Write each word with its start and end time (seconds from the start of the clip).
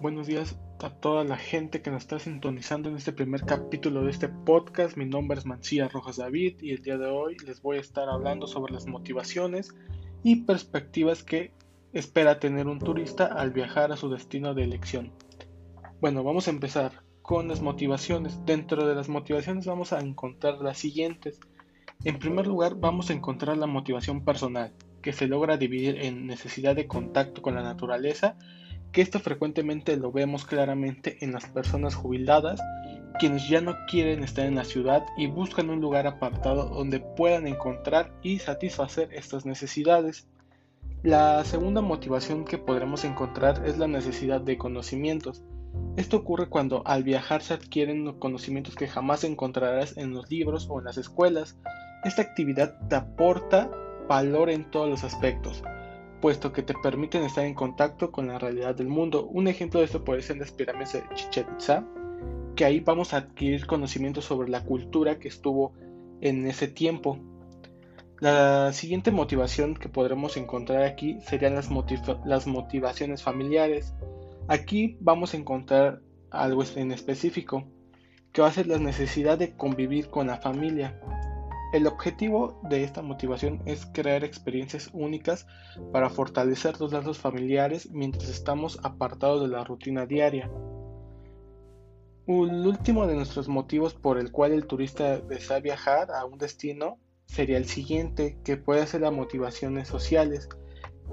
Buenos 0.00 0.26
días 0.26 0.56
a 0.82 0.88
toda 0.88 1.24
la 1.24 1.36
gente 1.36 1.82
que 1.82 1.90
nos 1.90 2.04
está 2.04 2.18
sintonizando 2.18 2.88
en 2.88 2.96
este 2.96 3.12
primer 3.12 3.42
capítulo 3.42 4.02
de 4.02 4.10
este 4.10 4.28
podcast. 4.28 4.96
Mi 4.96 5.04
nombre 5.04 5.38
es 5.38 5.44
Mancilla 5.44 5.88
Rojas 5.88 6.16
David 6.16 6.56
y 6.62 6.70
el 6.70 6.80
día 6.80 6.96
de 6.96 7.04
hoy 7.04 7.36
les 7.44 7.60
voy 7.60 7.76
a 7.76 7.80
estar 7.80 8.08
hablando 8.08 8.46
sobre 8.46 8.72
las 8.72 8.86
motivaciones 8.86 9.74
y 10.22 10.36
perspectivas 10.36 11.22
que 11.22 11.52
espera 11.92 12.40
tener 12.40 12.66
un 12.66 12.78
turista 12.78 13.26
al 13.26 13.50
viajar 13.50 13.92
a 13.92 13.98
su 13.98 14.08
destino 14.08 14.54
de 14.54 14.64
elección. 14.64 15.12
Bueno, 16.00 16.24
vamos 16.24 16.48
a 16.48 16.52
empezar 16.52 17.02
con 17.20 17.48
las 17.48 17.60
motivaciones. 17.60 18.42
Dentro 18.46 18.86
de 18.86 18.94
las 18.94 19.10
motivaciones 19.10 19.66
vamos 19.66 19.92
a 19.92 20.00
encontrar 20.00 20.62
las 20.62 20.78
siguientes. 20.78 21.40
En 22.04 22.18
primer 22.18 22.46
lugar, 22.46 22.76
vamos 22.76 23.10
a 23.10 23.12
encontrar 23.12 23.58
la 23.58 23.66
motivación 23.66 24.24
personal, 24.24 24.72
que 25.02 25.12
se 25.12 25.26
logra 25.26 25.58
dividir 25.58 25.98
en 26.00 26.26
necesidad 26.26 26.74
de 26.74 26.86
contacto 26.86 27.42
con 27.42 27.54
la 27.54 27.62
naturaleza 27.62 28.38
que 28.92 29.02
esto 29.02 29.20
frecuentemente 29.20 29.96
lo 29.96 30.10
vemos 30.10 30.44
claramente 30.44 31.18
en 31.20 31.32
las 31.32 31.46
personas 31.46 31.94
jubiladas, 31.94 32.60
quienes 33.18 33.48
ya 33.48 33.60
no 33.60 33.76
quieren 33.88 34.22
estar 34.22 34.46
en 34.46 34.56
la 34.56 34.64
ciudad 34.64 35.04
y 35.16 35.26
buscan 35.26 35.70
un 35.70 35.80
lugar 35.80 36.06
apartado 36.06 36.68
donde 36.68 37.00
puedan 37.00 37.46
encontrar 37.46 38.12
y 38.22 38.38
satisfacer 38.38 39.12
estas 39.12 39.46
necesidades. 39.46 40.26
La 41.02 41.44
segunda 41.44 41.80
motivación 41.80 42.44
que 42.44 42.58
podremos 42.58 43.04
encontrar 43.04 43.62
es 43.66 43.78
la 43.78 43.88
necesidad 43.88 44.40
de 44.40 44.58
conocimientos. 44.58 45.42
Esto 45.96 46.18
ocurre 46.18 46.48
cuando 46.48 46.82
al 46.86 47.04
viajar 47.04 47.42
se 47.42 47.54
adquieren 47.54 48.12
conocimientos 48.18 48.74
que 48.74 48.88
jamás 48.88 49.24
encontrarás 49.24 49.96
en 49.96 50.12
los 50.12 50.30
libros 50.30 50.66
o 50.68 50.78
en 50.78 50.86
las 50.86 50.98
escuelas. 50.98 51.58
Esta 52.04 52.22
actividad 52.22 52.76
te 52.88 52.96
aporta 52.96 53.70
valor 54.08 54.50
en 54.50 54.70
todos 54.70 54.88
los 54.88 55.04
aspectos, 55.04 55.62
puesto 56.20 56.52
que 56.52 56.62
te 56.62 56.74
permiten 56.74 57.24
estar 57.24 57.44
en 57.44 57.54
contacto 57.54 58.10
con 58.12 58.26
la 58.26 58.38
realidad 58.38 58.74
del 58.74 58.88
mundo. 58.88 59.26
Un 59.26 59.48
ejemplo 59.48 59.80
de 59.80 59.86
esto 59.86 60.04
puede 60.04 60.22
ser 60.22 60.36
las 60.38 60.52
pirámides 60.52 60.92
de 60.92 61.02
Chichen 61.14 61.46
Itza, 61.54 61.84
que 62.56 62.64
ahí 62.64 62.80
vamos 62.80 63.14
a 63.14 63.18
adquirir 63.18 63.66
conocimiento 63.66 64.20
sobre 64.20 64.48
la 64.48 64.64
cultura 64.64 65.18
que 65.18 65.28
estuvo 65.28 65.72
en 66.20 66.46
ese 66.46 66.68
tiempo. 66.68 67.18
La 68.20 68.72
siguiente 68.72 69.10
motivación 69.10 69.74
que 69.74 69.88
podremos 69.88 70.36
encontrar 70.36 70.82
aquí 70.82 71.18
serían 71.22 71.54
las, 71.54 71.70
las 72.26 72.46
motivaciones 72.46 73.22
familiares. 73.22 73.94
Aquí 74.46 74.98
vamos 75.00 75.32
a 75.32 75.38
encontrar 75.38 76.02
algo 76.30 76.62
en 76.76 76.92
específico, 76.92 77.64
que 78.32 78.42
va 78.42 78.48
a 78.48 78.52
ser 78.52 78.66
la 78.66 78.78
necesidad 78.78 79.38
de 79.38 79.56
convivir 79.56 80.10
con 80.10 80.26
la 80.26 80.36
familia. 80.36 81.00
El 81.72 81.86
objetivo 81.86 82.60
de 82.68 82.82
esta 82.82 83.00
motivación 83.00 83.62
es 83.64 83.86
crear 83.86 84.24
experiencias 84.24 84.90
únicas 84.92 85.46
para 85.92 86.10
fortalecer 86.10 86.80
los 86.80 86.92
lazos 86.92 87.18
familiares 87.18 87.88
mientras 87.92 88.28
estamos 88.28 88.80
apartados 88.82 89.42
de 89.42 89.48
la 89.48 89.62
rutina 89.62 90.04
diaria. 90.04 90.50
El 92.26 92.66
último 92.66 93.06
de 93.06 93.14
nuestros 93.14 93.48
motivos 93.48 93.94
por 93.94 94.18
el 94.18 94.32
cual 94.32 94.52
el 94.52 94.66
turista 94.66 95.18
desea 95.20 95.60
viajar 95.60 96.10
a 96.10 96.24
un 96.24 96.38
destino 96.38 96.98
sería 97.26 97.56
el 97.56 97.66
siguiente, 97.66 98.36
que 98.44 98.56
puede 98.56 98.86
ser 98.88 99.02
las 99.02 99.12
motivaciones 99.12 99.86
sociales, 99.86 100.48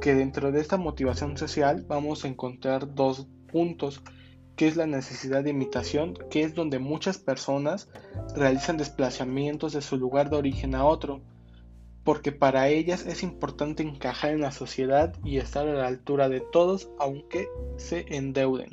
que 0.00 0.14
dentro 0.14 0.52
de 0.52 0.60
esta 0.60 0.78
motivación 0.78 1.36
social 1.36 1.84
vamos 1.86 2.24
a 2.24 2.28
encontrar 2.28 2.94
dos 2.94 3.28
puntos 3.52 4.02
que 4.56 4.66
es 4.66 4.76
la 4.76 4.86
necesidad 4.86 5.44
de 5.44 5.50
imitación, 5.50 6.14
que 6.30 6.42
es 6.42 6.54
donde 6.54 6.78
muchas 6.78 7.18
personas 7.18 7.88
realizan 8.34 8.78
desplazamientos 8.78 9.72
de 9.72 9.82
su 9.82 9.96
lugar 9.96 10.30
de 10.30 10.36
origen 10.36 10.74
a 10.74 10.84
otro, 10.84 11.20
porque 12.04 12.32
para 12.32 12.68
ellas 12.68 13.04
es 13.04 13.22
importante 13.22 13.82
encajar 13.82 14.30
en 14.30 14.40
la 14.40 14.52
sociedad 14.52 15.14
y 15.24 15.38
estar 15.38 15.68
a 15.68 15.74
la 15.74 15.86
altura 15.86 16.28
de 16.28 16.40
todos, 16.40 16.88
aunque 16.98 17.48
se 17.76 18.06
endeuden. 18.16 18.70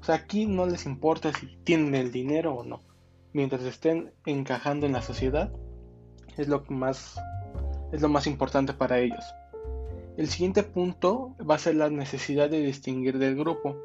O 0.00 0.04
sea, 0.04 0.14
aquí 0.14 0.46
no 0.46 0.66
les 0.66 0.86
importa 0.86 1.32
si 1.32 1.56
tienen 1.64 1.94
el 1.94 2.12
dinero 2.12 2.54
o 2.54 2.64
no. 2.64 2.82
Mientras 3.32 3.62
estén 3.62 4.12
encajando 4.26 4.86
en 4.86 4.92
la 4.92 5.02
sociedad, 5.02 5.52
es 6.36 6.48
lo 6.48 6.64
más, 6.68 7.18
es 7.92 8.00
lo 8.00 8.08
más 8.08 8.26
importante 8.26 8.72
para 8.72 8.98
ellos. 8.98 9.24
El 10.16 10.28
siguiente 10.28 10.62
punto 10.62 11.34
va 11.38 11.54
a 11.54 11.58
ser 11.58 11.76
la 11.76 11.88
necesidad 11.88 12.50
de 12.50 12.60
distinguir 12.60 13.18
del 13.18 13.36
grupo. 13.36 13.76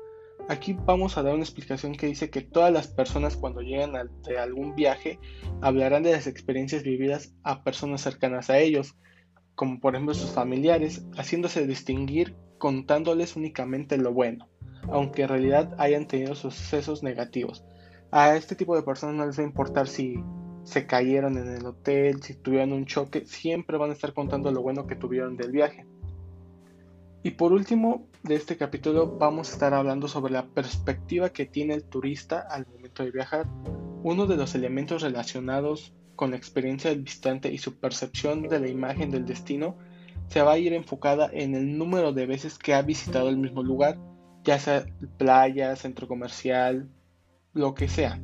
Aquí 0.47 0.77
vamos 0.85 1.17
a 1.17 1.23
dar 1.23 1.33
una 1.33 1.43
explicación 1.43 1.93
que 1.93 2.05
dice 2.05 2.29
que 2.29 2.41
todas 2.41 2.71
las 2.71 2.87
personas 2.87 3.35
cuando 3.35 3.61
llegan 3.61 3.95
a, 3.95 4.03
de 4.03 4.37
algún 4.37 4.75
viaje 4.75 5.19
hablarán 5.61 6.03
de 6.03 6.11
las 6.11 6.27
experiencias 6.27 6.83
vividas 6.83 7.33
a 7.43 7.63
personas 7.63 8.01
cercanas 8.01 8.51
a 8.51 8.59
ellos, 8.59 8.95
como 9.55 9.79
por 9.79 9.95
ejemplo 9.95 10.13
sus 10.13 10.31
familiares, 10.31 11.03
haciéndose 11.17 11.65
distinguir 11.65 12.35
contándoles 12.59 13.35
únicamente 13.35 13.97
lo 13.97 14.13
bueno, 14.13 14.47
aunque 14.83 15.23
en 15.23 15.29
realidad 15.29 15.73
hayan 15.79 16.07
tenido 16.07 16.35
sucesos 16.35 17.01
negativos. 17.01 17.65
A 18.11 18.35
este 18.35 18.55
tipo 18.55 18.75
de 18.75 18.83
personas 18.83 19.15
no 19.15 19.25
les 19.25 19.39
va 19.39 19.43
a 19.43 19.47
importar 19.47 19.87
si 19.87 20.15
se 20.63 20.85
cayeron 20.85 21.37
en 21.37 21.47
el 21.47 21.65
hotel, 21.65 22.21
si 22.21 22.35
tuvieron 22.35 22.71
un 22.71 22.85
choque, 22.85 23.25
siempre 23.25 23.77
van 23.77 23.89
a 23.89 23.93
estar 23.93 24.13
contando 24.13 24.51
lo 24.51 24.61
bueno 24.61 24.85
que 24.85 24.95
tuvieron 24.95 25.37
del 25.37 25.51
viaje. 25.51 25.85
Y 27.25 27.31
por 27.31 27.53
último 27.53 28.05
de 28.21 28.35
este 28.35 28.55
capítulo 28.55 29.17
vamos 29.17 29.49
a 29.49 29.53
estar 29.53 29.73
hablando 29.73 30.07
sobre 30.07 30.31
la 30.31 30.45
perspectiva 30.45 31.31
que 31.31 31.47
tiene 31.47 31.73
el 31.73 31.83
turista 31.83 32.41
al 32.41 32.67
momento 32.67 33.03
de 33.03 33.09
viajar. 33.09 33.47
Uno 34.03 34.27
de 34.27 34.35
los 34.35 34.53
elementos 34.53 35.01
relacionados 35.01 35.91
con 36.15 36.29
la 36.29 36.37
experiencia 36.37 36.91
del 36.91 37.01
visitante 37.01 37.51
y 37.51 37.57
su 37.57 37.79
percepción 37.79 38.43
de 38.43 38.59
la 38.59 38.67
imagen 38.67 39.09
del 39.09 39.25
destino 39.25 39.75
se 40.27 40.43
va 40.43 40.51
a 40.51 40.59
ir 40.59 40.71
enfocada 40.73 41.27
en 41.33 41.55
el 41.55 41.79
número 41.79 42.13
de 42.13 42.27
veces 42.27 42.59
que 42.59 42.75
ha 42.75 42.83
visitado 42.83 43.27
el 43.29 43.37
mismo 43.37 43.63
lugar, 43.63 43.97
ya 44.43 44.59
sea 44.59 44.85
playa, 45.17 45.75
centro 45.75 46.07
comercial, 46.07 46.87
lo 47.53 47.73
que 47.73 47.87
sea. 47.87 48.21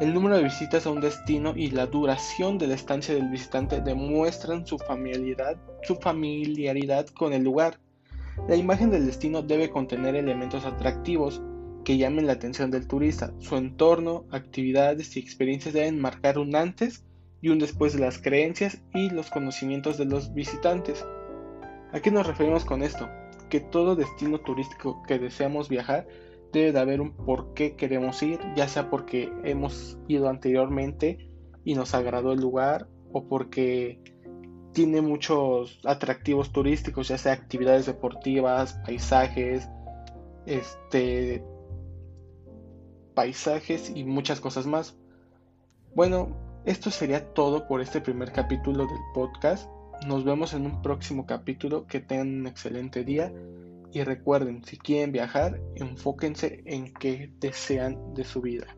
El 0.00 0.14
número 0.14 0.38
de 0.38 0.44
visitas 0.44 0.86
a 0.86 0.90
un 0.90 1.02
destino 1.02 1.52
y 1.54 1.72
la 1.72 1.84
duración 1.84 2.56
de 2.56 2.68
la 2.68 2.74
estancia 2.74 3.14
del 3.14 3.28
visitante 3.28 3.82
demuestran 3.82 4.66
su 4.66 4.78
familiaridad, 4.78 5.58
con 7.08 7.34
el 7.34 7.44
lugar 7.44 7.78
la 8.48 8.56
imagen 8.56 8.90
del 8.90 9.06
destino 9.06 9.42
debe 9.42 9.70
contener 9.70 10.16
elementos 10.16 10.64
atractivos 10.64 11.40
que 11.84 11.98
llamen 11.98 12.26
la 12.26 12.34
atención 12.34 12.70
del 12.70 12.86
turista. 12.86 13.32
Su 13.38 13.56
entorno, 13.56 14.24
actividades 14.30 15.16
y 15.16 15.20
experiencias 15.20 15.74
deben 15.74 16.00
marcar 16.00 16.38
un 16.38 16.54
antes 16.56 17.04
y 17.40 17.48
un 17.48 17.58
después 17.58 17.92
de 17.92 18.00
las 18.00 18.18
creencias 18.18 18.82
y 18.94 19.10
los 19.10 19.30
conocimientos 19.30 19.98
de 19.98 20.04
los 20.04 20.34
visitantes. 20.34 21.06
¿A 21.92 22.00
qué 22.00 22.10
nos 22.10 22.26
referimos 22.26 22.64
con 22.64 22.82
esto? 22.82 23.08
Que 23.48 23.60
todo 23.60 23.96
destino 23.96 24.40
turístico 24.40 25.02
que 25.06 25.18
deseamos 25.18 25.68
viajar 25.68 26.06
debe 26.52 26.72
de 26.72 26.78
haber 26.80 27.00
un 27.00 27.12
por 27.12 27.54
qué 27.54 27.76
queremos 27.76 28.22
ir, 28.22 28.38
ya 28.56 28.68
sea 28.68 28.90
porque 28.90 29.32
hemos 29.44 29.98
ido 30.08 30.28
anteriormente 30.28 31.30
y 31.64 31.74
nos 31.74 31.94
agradó 31.94 32.32
el 32.32 32.40
lugar 32.40 32.88
o 33.12 33.26
porque 33.28 34.00
tiene 34.72 35.00
muchos 35.00 35.80
atractivos 35.84 36.52
turísticos, 36.52 37.08
ya 37.08 37.18
sea 37.18 37.32
actividades 37.32 37.86
deportivas, 37.86 38.74
paisajes, 38.84 39.68
este 40.46 41.44
paisajes 43.14 43.92
y 43.94 44.04
muchas 44.04 44.40
cosas 44.40 44.66
más. 44.66 44.96
Bueno, 45.94 46.36
esto 46.64 46.90
sería 46.90 47.32
todo 47.34 47.66
por 47.66 47.80
este 47.80 48.00
primer 48.00 48.32
capítulo 48.32 48.86
del 48.86 48.98
podcast. 49.14 49.68
Nos 50.06 50.24
vemos 50.24 50.54
en 50.54 50.66
un 50.66 50.82
próximo 50.82 51.26
capítulo. 51.26 51.86
Que 51.86 52.00
tengan 52.00 52.40
un 52.40 52.46
excelente 52.46 53.04
día. 53.04 53.32
Y 53.92 54.04
recuerden, 54.04 54.64
si 54.64 54.78
quieren 54.78 55.10
viajar, 55.10 55.60
enfóquense 55.74 56.62
en 56.64 56.94
qué 56.94 57.32
desean 57.40 58.14
de 58.14 58.24
su 58.24 58.40
vida. 58.40 58.76